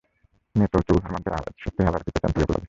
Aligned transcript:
নেতো 0.55 0.77
তবু 0.87 0.99
হার 1.03 1.11
মানতে 1.13 1.29
নারাজ, 1.29 1.53
সুস্থ 1.61 1.77
হয়ে 1.77 1.89
আবারও 1.89 2.03
ফিরতে 2.05 2.19
চান 2.21 2.31
প্রিয় 2.33 2.45
ক্লাবে। 2.45 2.59